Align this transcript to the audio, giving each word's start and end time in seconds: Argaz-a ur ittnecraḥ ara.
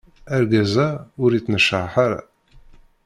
Argaz-a 0.35 0.87
ur 1.23 1.31
ittnecraḥ 1.33 1.93
ara. 2.05 2.21